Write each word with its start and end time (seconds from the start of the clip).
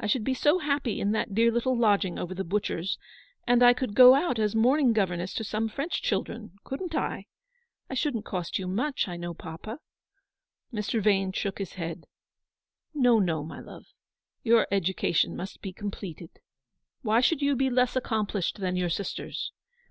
I 0.00 0.06
should 0.06 0.24
be 0.24 0.32
so 0.32 0.60
happy 0.60 0.98
in 0.98 1.12
that 1.12 1.34
dear 1.34 1.52
little 1.52 1.76
lodging 1.76 2.18
over 2.18 2.32
the 2.34 2.42
butcher's, 2.42 2.96
and 3.46 3.62
I 3.62 3.74
could 3.74 3.94
go 3.94 4.14
out 4.14 4.38
as 4.38 4.56
morning 4.56 4.94
governess 4.94 5.34
to 5.34 5.44
some 5.44 5.68
French 5.68 6.00
children, 6.00 6.56
couldn't 6.64 6.94
I? 6.94 7.26
I 7.90 7.92
shouldn't 7.92 8.24
cost 8.24 8.58
you 8.58 8.66
much, 8.66 9.06
I 9.08 9.18
know, 9.18 9.34
papa." 9.34 9.72
TPON 9.72 9.76
THE 9.76 9.76
THRESHOLD 9.76 10.24
OE 10.24 10.24
A 10.24 10.72
GREAT 10.72 10.84
SORROW. 10.86 11.02
77 11.02 11.02
Mr. 11.02 11.04
Vane 11.04 11.32
shook 11.32 11.58
his 11.58 11.72
head. 11.74 12.06
"No, 12.94 13.18
no, 13.18 13.44
my 13.44 13.60
love. 13.60 13.86
Your 14.42 14.66
education 14.70 15.36
must 15.36 15.60
be 15.60 15.74
completed. 15.74 16.30
Why 17.02 17.20
should 17.20 17.42
you 17.42 17.54
be 17.54 17.68
less 17.68 17.94
accomplished 17.94 18.60
than 18.60 18.76
your 18.76 18.88
sisters 18.88 19.52